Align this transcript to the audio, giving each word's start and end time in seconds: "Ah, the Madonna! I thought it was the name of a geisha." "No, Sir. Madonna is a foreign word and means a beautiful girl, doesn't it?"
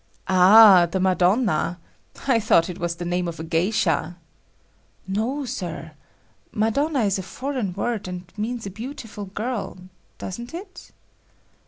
"Ah, 0.27 0.87
the 0.91 0.99
Madonna! 0.99 1.77
I 2.27 2.39
thought 2.39 2.71
it 2.71 2.79
was 2.79 2.95
the 2.95 3.05
name 3.05 3.27
of 3.27 3.39
a 3.39 3.43
geisha." 3.43 4.17
"No, 5.07 5.45
Sir. 5.45 5.91
Madonna 6.51 7.01
is 7.01 7.19
a 7.19 7.21
foreign 7.21 7.73
word 7.73 8.07
and 8.07 8.25
means 8.35 8.65
a 8.65 8.71
beautiful 8.71 9.25
girl, 9.25 9.77
doesn't 10.17 10.55
it?" 10.55 10.91